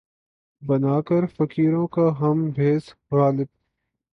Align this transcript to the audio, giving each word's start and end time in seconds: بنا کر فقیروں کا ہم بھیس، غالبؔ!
بنا 0.61 0.95
کر 1.01 1.25
فقیروں 1.37 1.85
کا 1.87 2.07
ہم 2.19 2.49
بھیس، 2.49 2.83
غالبؔ! 3.11 3.49